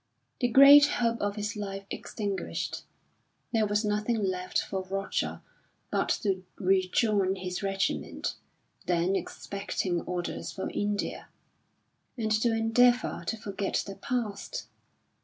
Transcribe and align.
The 0.39 0.47
great 0.47 0.87
hope 0.87 1.21
of 1.21 1.35
his 1.35 1.55
life 1.55 1.85
extinguished, 1.91 2.81
there 3.53 3.67
was 3.67 3.85
nothing 3.85 4.15
left 4.17 4.57
for 4.57 4.81
Roger 4.89 5.41
but 5.91 6.09
to 6.23 6.43
rejoin 6.55 7.35
his 7.35 7.61
regiment, 7.61 8.33
then 8.87 9.15
expecting 9.15 10.01
orders 10.05 10.51
for 10.51 10.71
India, 10.71 11.27
and 12.17 12.31
to 12.31 12.51
endeavour 12.51 13.23
to 13.27 13.37
forget 13.37 13.83
the 13.85 13.93
past. 13.93 14.65